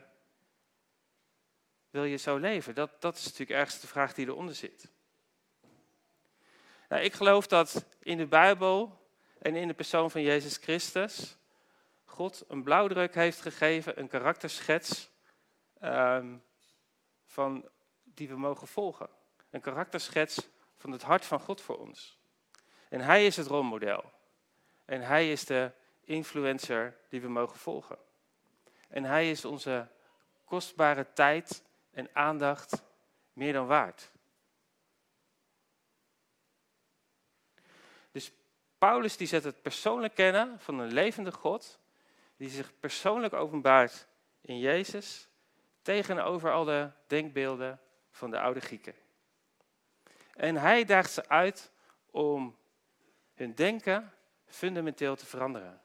[1.95, 2.75] wil je zo leven?
[2.75, 4.91] Dat, dat is natuurlijk ergens de vraag die eronder zit.
[6.89, 9.07] Nou, ik geloof dat in de Bijbel
[9.39, 11.37] en in de persoon van Jezus Christus
[12.05, 15.09] God een blauwdruk heeft gegeven, een karakterschets,
[15.83, 16.43] um,
[17.25, 17.69] van,
[18.03, 19.09] die we mogen volgen.
[19.49, 22.19] Een karakterschets van het hart van God voor ons.
[22.89, 24.11] En Hij is het rolmodel.
[24.85, 25.71] En Hij is de
[26.03, 27.97] influencer die we mogen volgen.
[28.87, 29.87] En Hij is onze
[30.45, 31.63] kostbare tijd
[31.95, 32.83] en aandacht
[33.33, 34.11] meer dan waard.
[38.11, 38.31] Dus
[38.77, 41.79] Paulus die zet het persoonlijk kennen van een levende God,
[42.37, 44.07] die zich persoonlijk openbaart
[44.41, 45.27] in Jezus,
[45.81, 47.79] tegenover al de denkbeelden
[48.11, 48.95] van de oude Grieken.
[50.33, 51.71] En hij daagt ze uit
[52.11, 52.57] om
[53.33, 54.13] hun denken
[54.45, 55.81] fundamenteel te veranderen.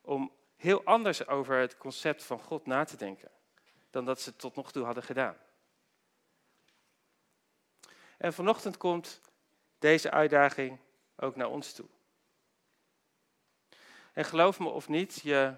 [0.00, 3.30] Om heel anders over het concept van God na te denken
[3.90, 5.36] dan dat ze tot nog toe hadden gedaan.
[8.20, 9.20] En vanochtend komt
[9.78, 10.78] deze uitdaging
[11.16, 11.86] ook naar ons toe.
[14.12, 15.54] En geloof me of niet, je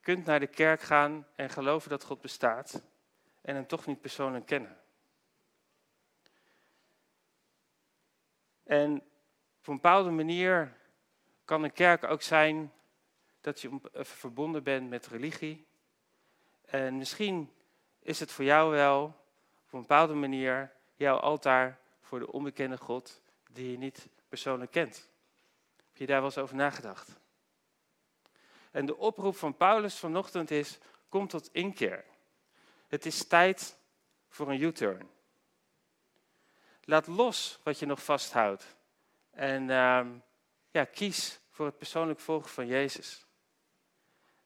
[0.00, 2.82] kunt naar de kerk gaan en geloven dat God bestaat
[3.40, 4.78] en hem toch niet persoonlijk kennen.
[8.62, 8.94] En
[9.58, 10.76] op een bepaalde manier
[11.44, 12.72] kan een kerk ook zijn
[13.40, 15.66] dat je verbonden bent met religie.
[16.64, 17.52] En misschien
[17.98, 19.04] is het voor jou wel
[19.64, 25.08] op een bepaalde manier jouw altaar voor de onbekende God die je niet persoonlijk kent.
[25.76, 27.18] Heb je daar wel eens over nagedacht?
[28.70, 32.04] En de oproep van Paulus vanochtend is: kom tot inkeer.
[32.88, 33.78] Het is tijd
[34.28, 35.10] voor een U-turn.
[36.84, 38.76] Laat los wat je nog vasthoudt.
[39.30, 40.06] En uh,
[40.70, 43.26] ja, kies voor het persoonlijk volgen van Jezus.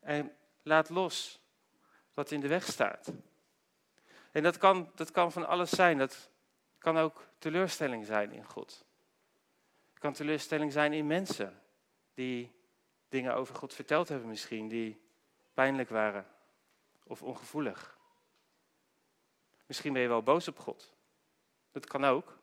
[0.01, 1.41] En laat los
[2.15, 3.13] wat in de weg staat.
[4.33, 5.99] En dat kan, dat kan van alles zijn.
[5.99, 6.31] Dat
[6.81, 8.85] kan ook teleurstelling zijn in God.
[9.91, 11.63] Het kan teleurstelling zijn in mensen
[12.15, 12.53] die
[13.09, 15.01] dingen over God verteld hebben misschien, die
[15.55, 16.27] pijnlijk waren
[17.05, 17.99] of ongevoelig.
[19.67, 20.93] Misschien ben je wel boos op God.
[21.73, 22.39] Dat kan ook.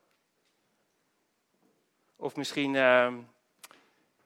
[2.16, 3.18] Of misschien uh,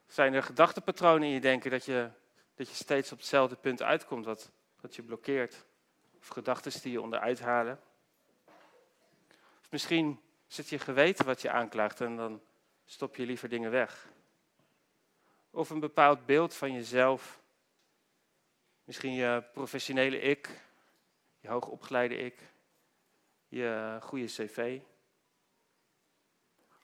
[0.06, 2.10] zijn er gedachtenpatronen in je denken dat je,
[2.54, 5.64] dat je steeds op hetzelfde punt uitkomt wat, wat je blokkeert.
[6.18, 7.80] Of gedachten die je onderuit halen.
[9.72, 12.42] Misschien zit je geweten wat je aanklaagt en dan
[12.84, 14.08] stop je liever dingen weg.
[15.50, 17.42] Of een bepaald beeld van jezelf.
[18.84, 20.60] Misschien je professionele ik,
[21.40, 22.52] je hoogopgeleide ik,
[23.48, 24.80] je goede cv.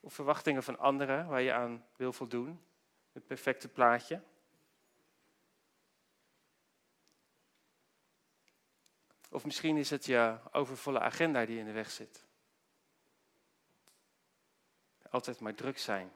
[0.00, 2.60] Of verwachtingen van anderen waar je aan wil voldoen.
[3.12, 4.22] Het perfecte plaatje.
[9.30, 12.26] Of misschien is het je overvolle agenda die in de weg zit.
[15.10, 16.12] Altijd maar druk zijn.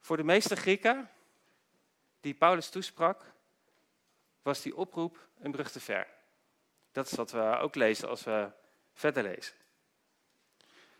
[0.00, 1.10] Voor de meeste Grieken
[2.20, 3.32] die Paulus toesprak,
[4.42, 6.06] was die oproep een brug te ver.
[6.92, 8.50] Dat is wat we ook lezen als we
[8.92, 9.54] verder lezen.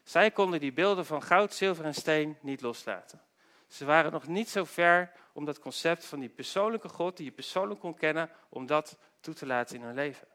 [0.02, 3.22] Zij konden die beelden van goud, zilver en steen niet loslaten.
[3.66, 7.32] Ze waren nog niet zo ver om dat concept van die persoonlijke God, die je
[7.32, 10.28] persoonlijk kon kennen, om dat toe te laten in hun leven.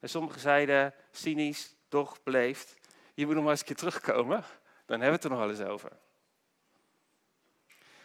[0.00, 2.76] En sommigen zeiden, cynisch, toch beleefd,
[3.14, 4.44] je moet nog maar eens een keer terugkomen,
[4.86, 5.98] dan hebben we het er nog wel eens over.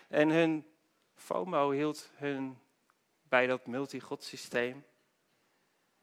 [0.08, 0.68] En hun
[1.16, 2.58] FOMO hield hun
[3.24, 4.86] bij dat multi-god-systeem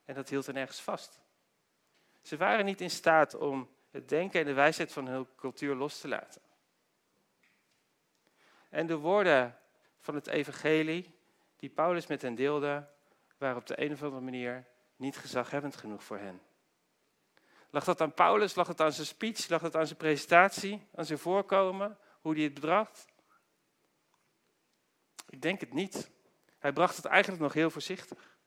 [0.04, 1.20] en dat hield hen ergens vast.
[2.22, 6.00] Ze waren niet in staat om het denken en de wijsheid van hun cultuur los
[6.00, 6.42] te laten.
[8.68, 9.58] En de woorden
[10.00, 11.14] van het evangelie
[11.56, 12.88] die Paulus met hen deelde,
[13.38, 14.66] waren op de een of andere manier
[15.00, 16.42] niet gezaghebbend genoeg voor hen.
[17.70, 18.54] Lag dat aan Paulus?
[18.54, 19.48] Lag het aan zijn speech?
[19.48, 20.86] Lag het aan zijn presentatie?
[20.94, 21.98] Aan zijn voorkomen?
[22.20, 23.06] Hoe hij het bedracht?
[25.28, 26.10] Ik denk het niet.
[26.58, 28.38] Hij bracht het eigenlijk nog heel voorzichtig.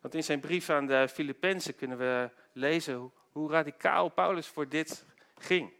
[0.00, 5.04] Want in zijn brief aan de Filippenzen kunnen we lezen hoe radicaal Paulus voor dit
[5.34, 5.72] ging.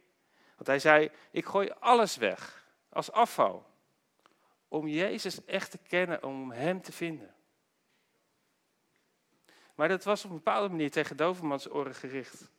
[0.55, 3.67] Want hij zei, ik gooi alles weg als afval.
[4.67, 7.35] Om Jezus echt te kennen, om Hem te vinden.
[9.79, 12.49] Maar dat was op een bepaalde manier tegen Dovermans oren gericht.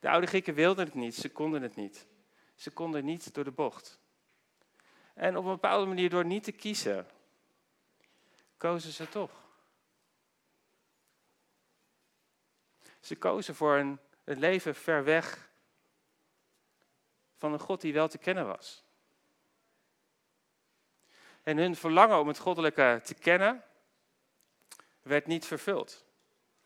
[0.00, 2.06] De oude Grieken wilden het niet, ze konden het niet.
[2.54, 3.98] Ze konden niet door de bocht.
[5.14, 7.06] En op een bepaalde manier door niet te kiezen,
[8.56, 9.30] kozen ze toch.
[13.00, 15.50] Ze kozen voor een, een leven ver weg
[17.36, 18.84] van een God die wel te kennen was.
[21.42, 23.64] En hun verlangen om het goddelijke te kennen
[25.02, 26.03] werd niet vervuld.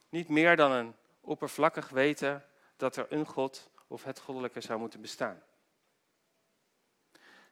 [0.08, 2.44] Niet meer dan een oppervlakkig weten
[2.76, 5.42] dat er een God of het goddelijke zou moeten bestaan.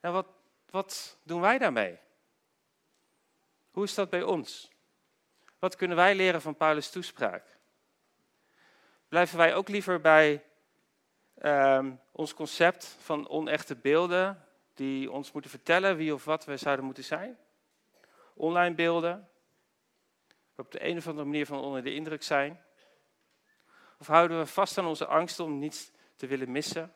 [0.00, 0.26] Nou, wat,
[0.70, 1.98] wat doen wij daarmee?
[3.70, 4.70] Hoe is dat bij ons?
[5.58, 7.56] Wat kunnen wij leren van Paulus' toespraak?
[9.08, 10.44] Blijven wij ook liever bij
[11.42, 16.84] uh, ons concept van onechte beelden die ons moeten vertellen wie of wat we zouden
[16.84, 17.38] moeten zijn?
[18.34, 19.28] Online beelden,
[20.56, 22.64] op de een of andere manier van onder de indruk zijn?
[23.98, 26.94] Of houden we vast aan onze angst om niets te willen missen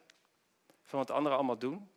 [0.82, 1.90] van wat anderen allemaal doen?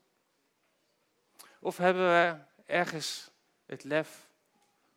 [1.59, 3.31] Of hebben we ergens
[3.65, 4.29] het lef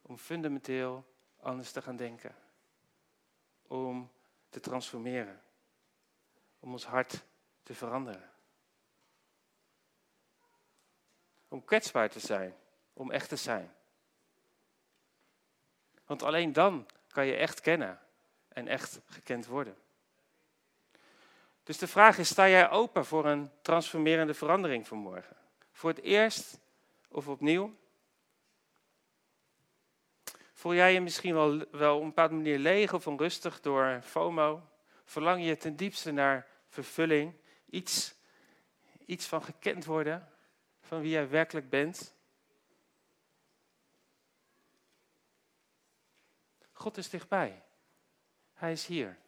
[0.02, 1.04] om fundamenteel
[1.40, 2.34] anders te gaan denken?
[3.66, 4.10] Om
[4.48, 5.42] te transformeren?
[6.58, 7.24] Om ons hart
[7.62, 8.30] te veranderen?
[11.48, 12.54] Om kwetsbaar te zijn,
[12.92, 13.75] om echt te zijn.
[16.06, 18.00] Want alleen dan kan je echt kennen
[18.48, 19.76] en echt gekend worden.
[21.62, 25.36] Dus de vraag is, sta jij open voor een transformerende verandering vanmorgen?
[25.72, 26.60] Voor het eerst
[27.08, 27.76] of opnieuw?
[30.52, 34.62] Voel jij je misschien wel, wel op een bepaalde manier leeg of onrustig door FOMO?
[35.04, 37.34] Verlang je ten diepste naar vervulling?
[37.70, 38.14] Iets,
[39.06, 40.28] iets van gekend worden
[40.80, 42.15] van wie jij werkelijk bent?
[46.86, 47.62] God is dichtbij.
[48.52, 49.18] Hij is hier.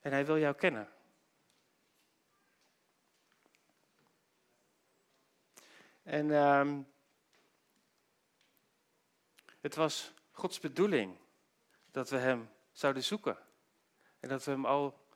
[0.00, 0.88] En hij wil jou kennen.
[6.02, 6.78] En uh,
[9.60, 11.18] het was Gods bedoeling
[11.90, 13.38] dat we Hem zouden zoeken.
[14.20, 15.06] En dat we Hem al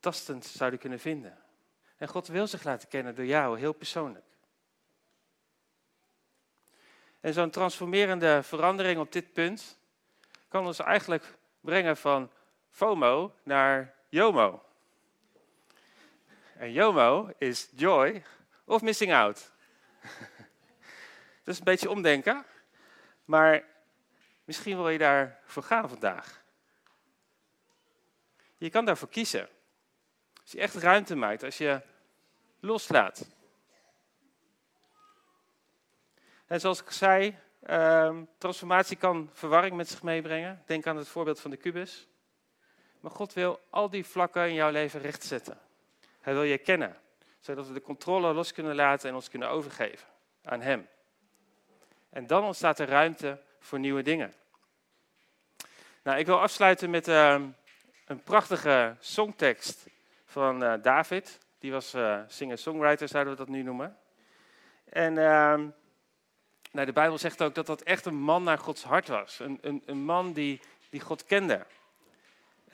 [0.00, 1.42] tastend zouden kunnen vinden.
[1.96, 4.31] En God wil zich laten kennen door jou, heel persoonlijk.
[7.22, 9.78] En zo'n transformerende verandering op dit punt
[10.48, 12.30] kan ons eigenlijk brengen van
[12.70, 14.62] FOMO naar JOMO.
[16.56, 18.22] En JOMO is joy
[18.64, 19.50] of missing out.
[21.44, 22.44] Dat is een beetje omdenken,
[23.24, 23.64] maar
[24.44, 26.42] misschien wil je daarvoor gaan vandaag.
[28.56, 29.48] Je kan daarvoor kiezen.
[30.42, 31.80] Als je echt ruimte maakt, als je
[32.60, 33.28] loslaat.
[36.52, 37.36] En zoals ik zei,
[37.70, 40.62] uh, transformatie kan verwarring met zich meebrengen.
[40.66, 42.08] Denk aan het voorbeeld van de kubus.
[43.00, 45.58] Maar God wil al die vlakken in jouw leven rechtzetten.
[46.20, 46.96] Hij wil je kennen,
[47.40, 50.08] zodat we de controle los kunnen laten en ons kunnen overgeven
[50.44, 50.88] aan Hem.
[52.10, 54.32] En dan ontstaat er ruimte voor nieuwe dingen.
[56.02, 57.40] Nou, ik wil afsluiten met uh,
[58.06, 59.86] een prachtige songtekst
[60.24, 61.38] van uh, David.
[61.58, 63.96] Die was uh, singer-songwriter, zouden we dat nu noemen.
[64.84, 65.68] En ehm,
[66.72, 69.38] nou, de Bijbel zegt ook dat dat echt een man naar Gods hart was.
[69.38, 70.60] Een, een, een man die,
[70.90, 71.66] die God kende.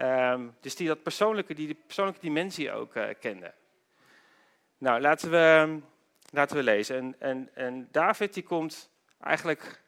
[0.00, 3.54] Um, dus die dat persoonlijke, die, die persoonlijke dimensie ook uh, kende.
[4.78, 5.78] Nou, laten we,
[6.30, 6.96] laten we lezen.
[6.96, 8.90] En, en, en David die komt
[9.20, 9.82] eigenlijk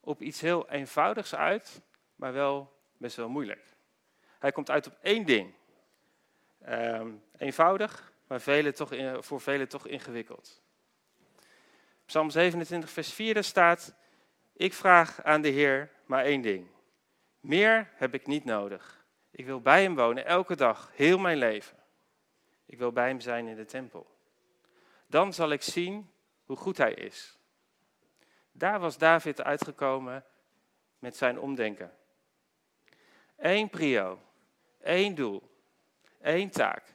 [0.00, 1.82] op iets heel eenvoudigs uit,
[2.14, 3.62] maar wel best wel moeilijk.
[4.38, 5.54] Hij komt uit op één ding.
[6.68, 10.62] Um, eenvoudig, maar vele toch voor velen toch ingewikkeld.
[12.06, 13.94] Psalm 27, vers 4 staat:
[14.52, 16.66] Ik vraag aan de Heer maar één ding.
[17.40, 19.04] Meer heb ik niet nodig.
[19.30, 21.76] Ik wil bij Hem wonen elke dag, heel mijn leven.
[22.66, 24.16] Ik wil bij Hem zijn in de tempel.
[25.06, 26.10] Dan zal ik zien
[26.44, 27.38] hoe goed Hij is.
[28.52, 30.24] Daar was David uitgekomen
[30.98, 31.92] met zijn omdenken.
[33.36, 34.20] Eén prio,
[34.80, 35.42] één doel,
[36.20, 36.94] één taak,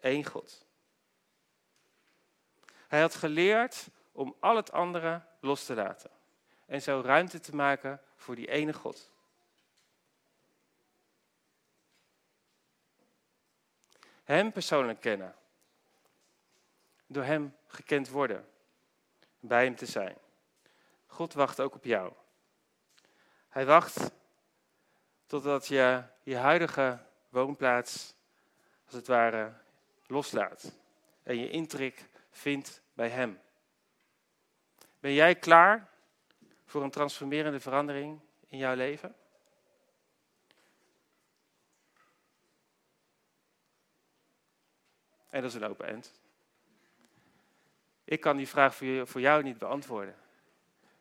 [0.00, 0.66] één God.
[2.88, 3.88] Hij had geleerd
[4.22, 6.10] om al het andere los te laten
[6.66, 9.10] en zo ruimte te maken voor die ene God.
[14.24, 15.34] Hem persoonlijk kennen.
[17.06, 18.48] Door Hem gekend worden.
[19.40, 20.16] Bij Hem te zijn.
[21.06, 22.12] God wacht ook op jou.
[23.48, 24.10] Hij wacht
[25.26, 26.98] totdat je je huidige
[27.28, 28.14] woonplaats,
[28.84, 29.52] als het ware,
[30.06, 30.72] loslaat.
[31.22, 33.40] En je intrek vindt bij Hem.
[35.02, 35.88] Ben jij klaar
[36.64, 39.14] voor een transformerende verandering in jouw leven?
[45.28, 46.12] En dat is een open end.
[48.04, 50.16] Ik kan die vraag voor jou niet beantwoorden.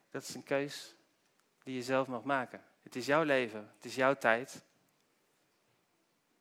[0.10, 0.96] Dat is een keus
[1.64, 2.64] die je zelf mag maken.
[2.84, 4.64] Het is jouw leven, het is jouw tijd.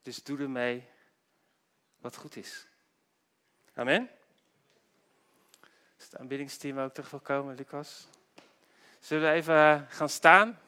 [0.03, 0.89] Dus doe ermee
[1.99, 2.67] wat goed is.
[3.75, 4.11] Amen.
[6.01, 8.09] Is het aanbiddingsteam ook terug wil komen, Lucas?
[9.01, 10.59] Zullen we even gaan staan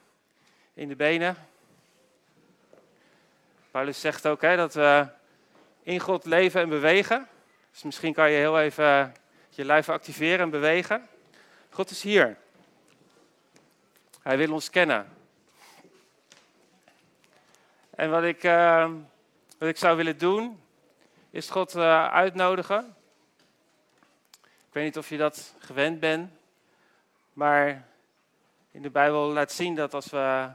[0.73, 1.35] in de benen?
[3.71, 5.07] Paulus zegt ook hè, dat we
[5.83, 7.27] in God leven en bewegen.
[7.71, 9.15] Dus misschien kan je heel even
[9.49, 11.07] je lijf activeren en bewegen.
[11.69, 12.37] God is hier.
[14.21, 15.07] Hij wil ons kennen.
[17.89, 18.91] En wat ik, uh,
[19.57, 20.61] wat ik zou willen doen,
[21.29, 22.95] is God uitnodigen.
[24.73, 26.31] Ik weet niet of je dat gewend bent,
[27.33, 27.87] maar
[28.71, 30.51] in de Bijbel laat zien dat als we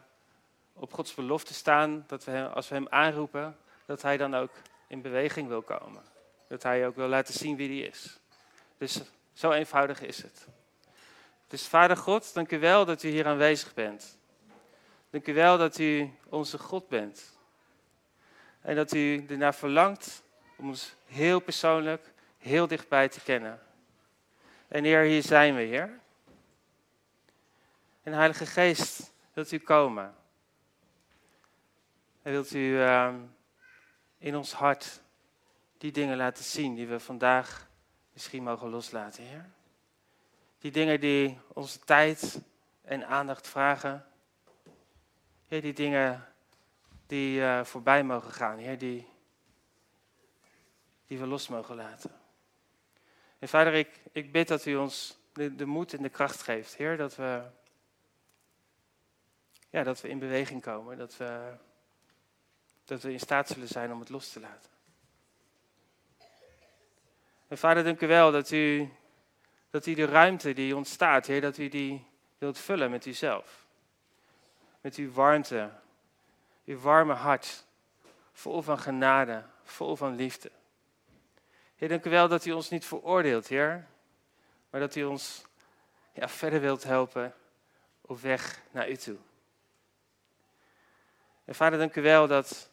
[0.73, 3.57] op Gods belofte staan, dat we als we Hem aanroepen,
[3.87, 4.51] dat Hij dan ook
[4.87, 6.03] in beweging wil komen.
[6.49, 8.19] Dat Hij ook wil laten zien wie Hij is.
[8.79, 9.01] Dus
[9.33, 10.47] zo eenvoudig is het.
[11.47, 14.19] Dus Vader God, dank u wel dat u hier aanwezig bent.
[15.11, 17.39] Dank u wel dat u onze God bent.
[18.61, 20.23] En dat u ernaar verlangt
[20.57, 23.66] om ons heel persoonlijk, heel dichtbij te kennen.
[24.69, 26.01] En Heer, hier zijn we, Heer.
[28.03, 30.14] En Heilige Geest, wilt u komen?
[32.23, 33.14] En wilt u uh,
[34.19, 35.01] in ons hart
[35.79, 37.69] die dingen laten zien die we vandaag
[38.12, 39.51] misschien mogen loslaten, Heer?
[40.59, 42.41] Die dingen die onze tijd
[42.83, 44.07] en aandacht vragen.
[45.49, 46.27] Heer, die dingen
[47.07, 49.09] die uh, voorbij mogen gaan, Heer, die,
[51.07, 52.18] die we los mogen laten.
[53.39, 56.76] En vader, ik, ik bid dat u ons de, de moed en de kracht geeft,
[56.76, 57.43] Heer, dat we,
[59.70, 61.53] ja, dat we in beweging komen, dat we,
[62.84, 64.70] dat we in staat zullen zijn om het los te laten.
[67.49, 68.93] En vader, dank u wel dat u,
[69.70, 72.07] dat u de ruimte die ontstaat, Heer, dat u die
[72.39, 73.66] wilt vullen met uzelf.
[74.80, 75.70] Met uw warmte,
[76.64, 77.64] uw warme hart,
[78.32, 80.51] vol van genade, vol van liefde.
[81.79, 83.87] Heer, dank u wel dat u ons niet veroordeelt, Heer,
[84.70, 85.45] maar dat u ons
[86.12, 87.35] ja, verder wilt helpen
[88.01, 89.16] op weg naar u toe.
[91.45, 92.70] En vader, dank u wel dat,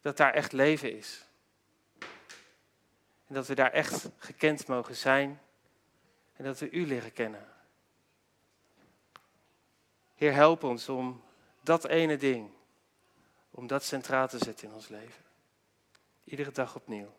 [0.00, 1.24] dat daar echt leven is.
[3.26, 5.40] En dat we daar echt gekend mogen zijn.
[6.36, 7.46] En dat we u leren kennen.
[10.14, 11.22] Heer, help ons om
[11.60, 12.50] dat ene ding,
[13.50, 15.24] om dat centraal te zetten in ons leven.
[16.24, 17.18] Iedere dag opnieuw.